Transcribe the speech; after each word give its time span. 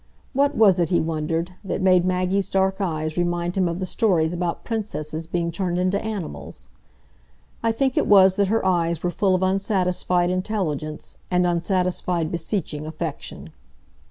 What 0.33 0.55
was 0.57 0.79
it, 0.79 0.89
he 0.89 0.99
wondered, 0.99 1.51
that 1.63 1.79
made 1.79 2.07
Maggie's 2.07 2.49
dark 2.49 2.77
eyes 2.81 3.17
remind 3.17 3.55
him 3.55 3.67
of 3.67 3.79
the 3.79 3.85
stories 3.85 4.33
about 4.33 4.63
princesses 4.63 5.27
being 5.27 5.51
turned 5.51 5.77
into 5.77 6.03
animals? 6.03 6.69
I 7.61 7.71
think 7.71 7.95
it 7.95 8.07
was 8.07 8.35
that 8.37 8.47
her 8.47 8.65
eyes 8.65 9.03
were 9.03 9.11
full 9.11 9.35
of 9.35 9.43
unsatisfied 9.43 10.31
intelligence, 10.31 11.19
and 11.29 11.45
unsatisfied 11.45 12.31
beseeching 12.31 12.87
affection. 12.87 13.51